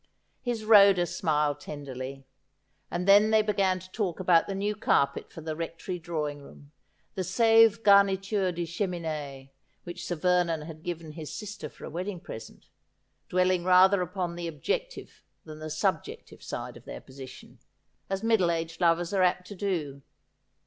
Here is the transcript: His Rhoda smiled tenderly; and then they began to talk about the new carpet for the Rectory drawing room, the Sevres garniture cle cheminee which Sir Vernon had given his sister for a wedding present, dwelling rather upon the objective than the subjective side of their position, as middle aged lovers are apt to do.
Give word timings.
His 0.41 0.65
Rhoda 0.65 1.05
smiled 1.05 1.59
tenderly; 1.59 2.25
and 2.89 3.07
then 3.07 3.29
they 3.29 3.43
began 3.43 3.77
to 3.79 3.91
talk 3.91 4.19
about 4.19 4.47
the 4.47 4.55
new 4.55 4.75
carpet 4.75 5.31
for 5.31 5.41
the 5.41 5.55
Rectory 5.55 5.99
drawing 5.99 6.41
room, 6.41 6.71
the 7.13 7.23
Sevres 7.23 7.77
garniture 7.77 8.51
cle 8.51 8.65
cheminee 8.65 9.51
which 9.83 10.03
Sir 10.03 10.15
Vernon 10.15 10.61
had 10.63 10.81
given 10.81 11.11
his 11.11 11.31
sister 11.31 11.69
for 11.69 11.85
a 11.85 11.89
wedding 11.91 12.19
present, 12.19 12.65
dwelling 13.29 13.63
rather 13.63 14.01
upon 14.01 14.33
the 14.35 14.47
objective 14.47 15.21
than 15.45 15.59
the 15.59 15.69
subjective 15.69 16.41
side 16.41 16.77
of 16.77 16.85
their 16.85 16.99
position, 16.99 17.59
as 18.09 18.23
middle 18.23 18.49
aged 18.49 18.81
lovers 18.81 19.13
are 19.13 19.21
apt 19.21 19.45
to 19.49 19.55
do. 19.55 20.01